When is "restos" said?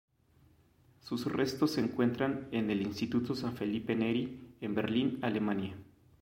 1.31-1.69